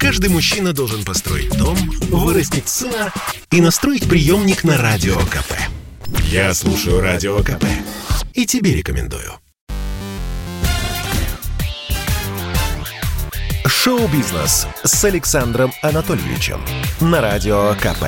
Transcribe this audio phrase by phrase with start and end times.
[0.00, 1.76] Каждый мужчина должен построить дом,
[2.08, 3.12] вырастить сына
[3.50, 5.52] и настроить приемник на Радио КП.
[6.24, 7.66] Я слушаю Радио КП
[8.32, 9.34] и тебе рекомендую.
[13.66, 16.62] Шоу-бизнес с Александром Анатольевичем
[17.00, 18.04] на Радио КП.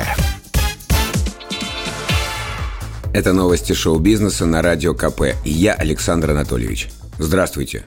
[3.13, 5.35] Это новости шоу-бизнеса на Радио КП.
[5.45, 6.89] Я Александр Анатольевич.
[7.19, 7.85] Здравствуйте.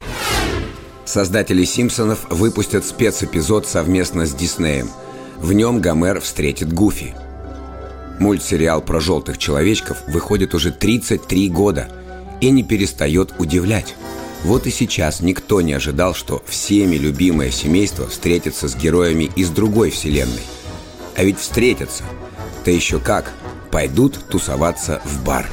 [1.06, 4.90] Создатели «Симпсонов» выпустят спецэпизод совместно с Диснеем.
[5.38, 7.14] В нем Гомер встретит Гуфи.
[8.20, 11.90] Мультсериал про желтых человечков выходит уже 33 года
[12.42, 13.96] и не перестает удивлять.
[14.44, 19.92] Вот и сейчас никто не ожидал, что всеми любимое семейство встретится с героями из другой
[19.92, 20.44] вселенной.
[21.16, 22.04] А ведь встретятся.
[22.64, 23.32] Да еще как.
[23.72, 25.48] Пойдут тусоваться в бар.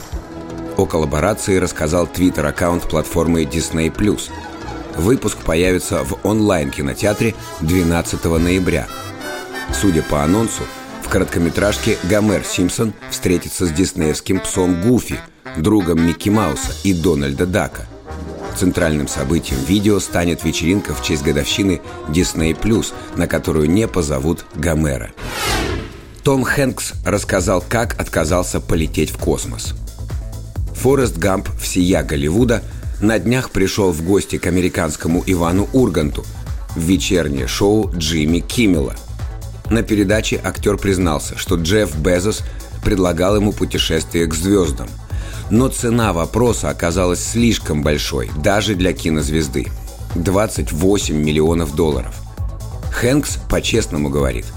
[0.77, 3.91] О коллаборации рассказал твиттер-аккаунт платформы Disney+.
[4.97, 8.87] Выпуск появится в онлайн-кинотеатре 12 ноября.
[9.73, 10.63] Судя по анонсу,
[11.03, 15.19] в короткометражке Гомер Симпсон встретится с диснеевским псом Гуфи,
[15.57, 17.87] другом Микки Мауса и Дональда Дака.
[18.57, 25.11] Центральным событием видео станет вечеринка в честь годовщины Disney+, на которую не позовут Гомера.
[26.23, 29.75] Том Хэнкс рассказал, как отказался полететь в космос.
[30.75, 32.63] Форест Гамп всея Голливуда–
[33.03, 36.25] на днях пришел в гости к американскому Ивану Урганту
[36.75, 38.95] в вечернее шоу Джимми Киммела.
[39.69, 42.43] На передаче актер признался, что Джефф Безос
[42.85, 44.89] предлагал ему путешествие к звездам.
[45.51, 49.67] Но цена вопроса оказалась слишком большой, даже для кинозвезды–
[50.15, 52.15] 28 миллионов долларов.
[52.93, 54.47] Хэнкс по-честному говорит–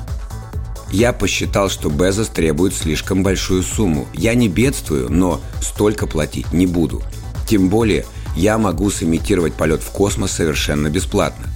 [0.92, 4.08] я посчитал, что Безос требует слишком большую сумму.
[4.14, 7.02] Я не бедствую, но столько платить не буду.
[7.48, 8.06] Тем более,
[8.36, 11.48] я могу сымитировать полет в космос совершенно бесплатно.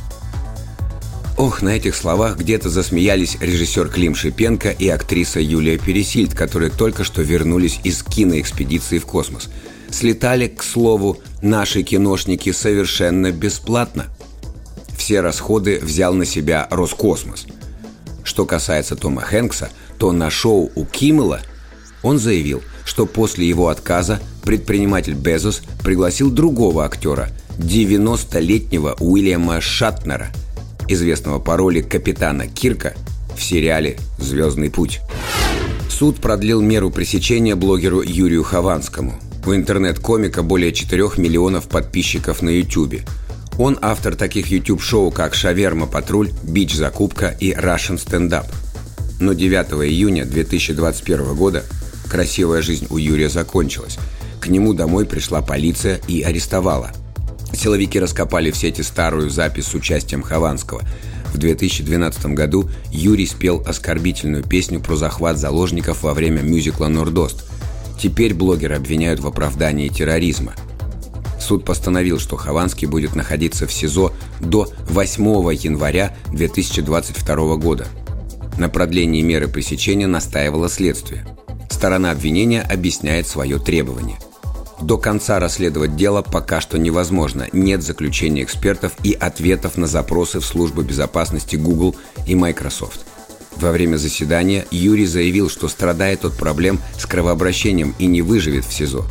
[1.38, 7.06] Ох, на этих словах где-то засмеялись режиссер Клим Шипенко и актриса Юлия Пересильд, которые только
[7.06, 9.50] что вернулись из киноэкспедиции в космос.
[9.90, 14.08] Слетали, к слову, наши киношники совершенно бесплатно.
[14.98, 17.46] Все расходы взял на себя Роскосмос.
[18.26, 21.40] Что касается Тома Хэнкса, то на шоу у Киммела
[22.04, 30.28] он заявил, что после его отказа предприниматель Безос пригласил другого актера, 90-летнего Уильяма Шатнера,
[30.88, 32.94] известного по роли капитана Кирка
[33.36, 35.00] в сериале «Звездный путь».
[35.90, 39.16] Суд продлил меру пресечения блогеру Юрию Хованскому.
[39.48, 43.02] У интернет-комика более 4 миллионов подписчиков на YouTube.
[43.58, 48.46] Он автор таких YouTube-шоу, как «Шаверма Патруль», «Бич Закупка» и «Russian Stand-Up».
[49.20, 51.64] Но 9 июня 2021 года
[52.08, 53.98] красивая жизнь у Юрия закончилась–
[54.40, 56.92] к нему домой пришла полиция и арестовала.
[57.54, 60.82] Силовики раскопали в сети старую запись с участием Хованского.
[61.34, 67.46] В 2012 году Юрий спел оскорбительную песню про захват заложников во время мюзикла «Нордост».
[68.02, 70.54] Теперь блогера обвиняют в оправдании терроризма.
[71.40, 75.24] Суд постановил, что Хованский будет находиться в СИЗО до 8
[75.54, 77.88] января 2022 года.
[78.58, 81.26] На продлении меры пресечения настаивало следствие.
[81.80, 84.20] Сторона обвинения объясняет свое требование–
[84.82, 87.48] до конца расследовать дело пока что невозможно.
[87.54, 91.96] Нет заключения экспертов и ответов на запросы в службы безопасности Google
[92.28, 93.06] и Microsoft.
[93.56, 98.74] Во время заседания Юрий заявил, что страдает от проблем с кровообращением и не выживет в
[98.74, 99.06] СИЗО.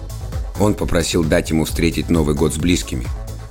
[0.61, 3.07] Он попросил дать ему встретить Новый год с близкими.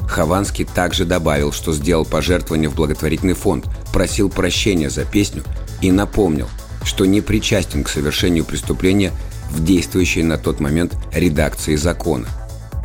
[0.08, 5.44] Хованский также добавил, что сделал пожертвование в благотворительный фонд, просил прощения за песню
[5.82, 6.48] и напомнил,
[6.88, 9.12] что не причастен к совершению преступления
[9.52, 12.28] в действующей на тот момент редакции закона.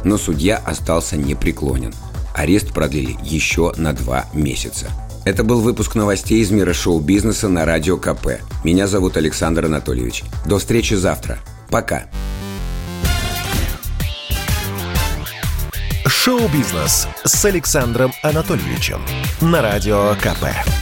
[0.04, 1.94] Но судья остался непреклонен.
[2.34, 4.88] Арест продлили еще на два месяца.
[5.24, 8.40] Это был выпуск новостей из мира шоу-бизнеса на Радио КП.
[8.64, 10.24] Меня зовут Александр Анатольевич.
[10.46, 11.38] До встречи завтра.
[11.70, 12.06] Пока.
[16.06, 19.00] Шоу-бизнес с Александром Анатольевичем
[19.40, 20.81] на Радио КП.